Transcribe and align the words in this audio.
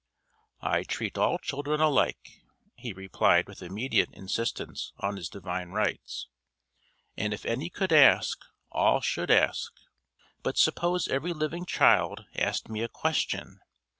"I 0.63 0.81
treat 0.81 1.15
all 1.15 1.37
children 1.37 1.79
alike," 1.79 2.41
he 2.73 2.91
replied 2.91 3.47
with 3.47 3.61
immediate 3.61 4.09
insistence 4.13 4.93
on 4.99 5.15
his 5.15 5.29
divine 5.29 5.69
rights. 5.73 6.27
"And 7.15 7.35
if 7.35 7.45
any 7.45 7.69
could 7.69 7.93
ask, 7.93 8.39
all 8.71 9.01
should 9.01 9.29
ask. 9.29 9.71
But 10.41 10.57
suppose 10.57 11.07
every 11.07 11.33
living 11.33 11.67
child 11.67 12.25
asked 12.35 12.67
me 12.67 12.81
a 12.81 12.89
question. 12.89 13.59